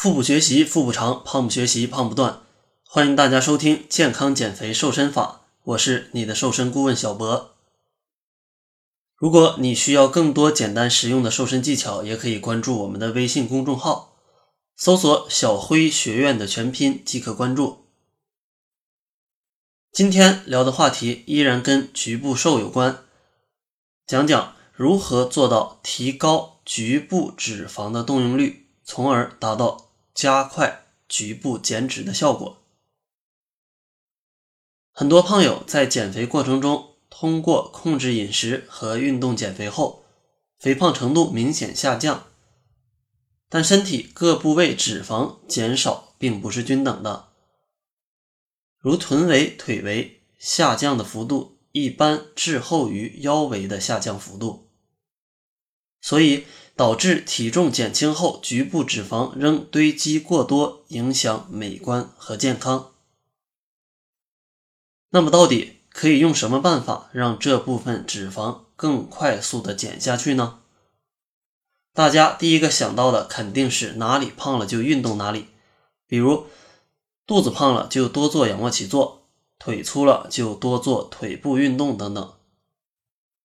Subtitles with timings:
[0.00, 2.42] 腹部学习腹部长，胖不学习胖不断。
[2.84, 7.56] 欢迎大家收听健康减肥瘦身法，我是你的瘦身顾问小博。
[9.16, 14.14] 如果你需要更多简单实用的瘦身技巧，也可以关注我们的微信公众号，
[14.76, 17.86] 搜索“小辉学院”的全拼即可关注。
[19.90, 23.02] 今天聊的话题依然跟局部瘦有关，
[24.06, 29.87] 讲讲如何做到提高局部脂肪的动用率，从而达到
[30.18, 32.60] 加快局部减脂的效果。
[34.90, 40.04] 很多胖友在减肥过程中，通过控制饮食和运动减肥后，
[40.58, 42.26] 肥胖程度明显下降，
[43.48, 47.28] 但身体各部位脂肪减少并不是均等的。
[48.78, 54.68] 如臀围、腿围下降的幅度一般滞后于腰围的下降幅度，
[56.00, 56.44] 所以
[56.78, 62.92] 导致体重减轻后局部脂肪仍堆积过多，影响美观和健康。
[65.10, 70.60] 那么，到底可以用什么办法让这部分脂肪更快速的减下去呢？
[71.92, 75.48] 大家第一个想到的肯定是哪里胖了就运动哪里，
[76.06, 76.46] 比如。
[77.26, 79.26] 肚子胖了就多做仰卧起坐，
[79.58, 82.32] 腿粗了就多做腿部运动等等。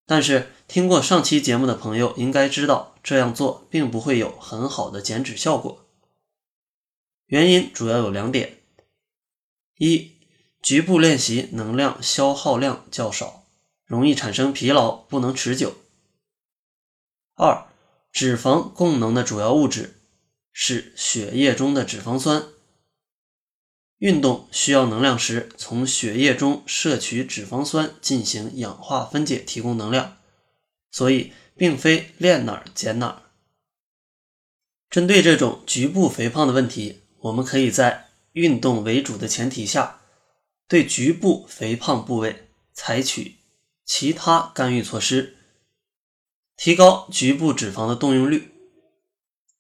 [0.06, 5.86] 但是听过上期节目的朋友应该知道，这样做并不会有很好的减脂效果。
[7.26, 8.60] 原因主要有两点：
[9.78, 10.14] 一，
[10.62, 13.46] 局部练习能量消耗量较少，
[13.86, 15.74] 容易产生疲劳，不能持久；
[17.36, 17.68] 二，
[18.12, 20.02] 脂肪供能的主要物质
[20.52, 22.46] 是血液中的脂肪酸。
[23.98, 30.18] 运动需要能量时，从血液中摄取脂肪酸进行氧化分解，提供能量，
[30.92, 33.22] 所以并非练哪儿减哪儿。
[34.90, 40.02] 针对这种局部肥胖的问题，我们可以在运动为主的前提下，
[40.68, 43.38] 对局部肥胖部位采取
[43.86, 45.38] 其他干预措施，
[46.56, 48.52] 提高局部脂肪的动用率。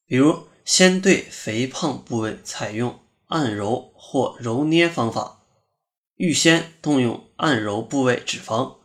[0.05, 2.99] 比如，先对肥胖部位采用。
[3.27, 5.43] 按揉或揉捏方法，
[6.17, 8.75] 预先动用按揉部位脂肪，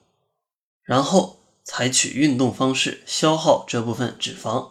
[0.82, 1.37] 然后
[1.68, 4.70] 采取运动方式消耗这部分脂肪，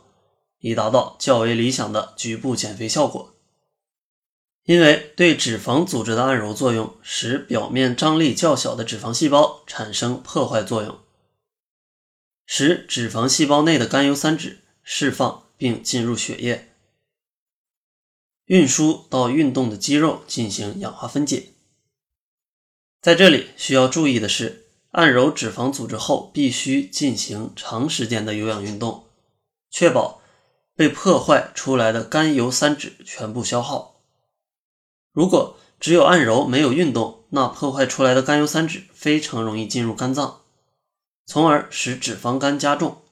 [0.58, 3.36] 以达到较为理想的局部减肥效果。
[4.64, 10.98] 因为对脂肪组织的按揉作用，使表面张力较小的脂肪细胞产生破坏作用，
[12.48, 16.74] 使脂肪细胞内的甘油三酯释放并进入血液。
[18.46, 21.50] 运输到运动的肌肉进行氧化分解。
[23.00, 24.67] 在这里需要注意的是，
[24.98, 29.06] 按揉脂肪组织后必须进行长时间的有氧运动，
[29.70, 30.24] 确保
[30.76, 34.02] 被破坏出来的甘油三酯全部消耗。
[35.12, 40.42] 如果只有按揉没有运动，那破坏出来的甘油三酯非常容易进入肝脏，
[41.28, 43.04] 从而使脂肪肝加重。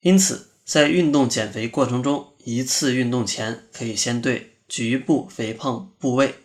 [0.00, 6.36] 因此，在运动减肥过程中，一次运动前可以先对局部肥胖部位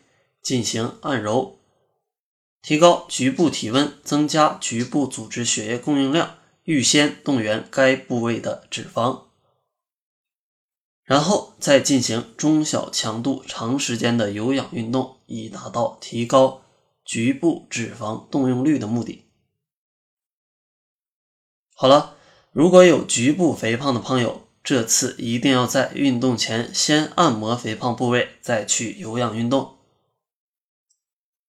[0.41, 1.60] 进行按揉，
[2.61, 9.23] 提高局部体温，增加局部组织血液供应量，预先动员该部位的脂肪，
[11.03, 16.61] 然后再进行中小强度、长时间的有氧运动，以达到提高
[17.03, 19.25] 局部脂肪动用率的目的。
[21.73, 22.15] 好了，
[22.51, 24.47] 如果有局部肥胖的朋友。
[24.63, 29.79] 这次一定要在运动前先按摩肥胖部位，再去有氧运动，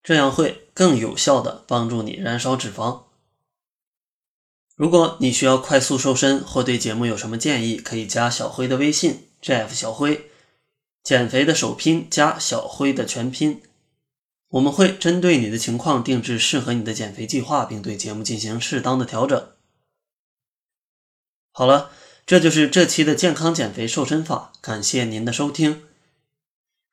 [0.03, 3.03] 这样会更有效的帮助你燃烧脂肪。
[4.75, 10.29] 如果你需要快速瘦身或对节目有什么建议，可以加小辉的微信 Jeff 小辉，
[11.01, 13.61] 减肥的首拼加小辉的全拼，
[14.49, 19.49] 我们会针对你的情况定制适合你的减肥计划，并对节目进行适当的调整。
[21.51, 21.91] 好了。
[22.25, 25.83] 这就是这期的健康减肥瘦身法，感谢您的收听。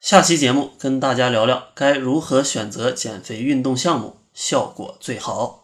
[0.00, 5.59] 下期节目跟大家聊聊该如何选择减肥运动项目效果最好。